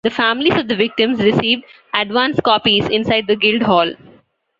The 0.03 0.09
families 0.09 0.57
of 0.57 0.67
the 0.67 0.75
victims 0.75 1.19
received 1.23 1.63
advance 1.93 2.39
copies 2.39 2.89
inside 2.89 3.27
the 3.27 3.35
Guildhall. 3.35 3.93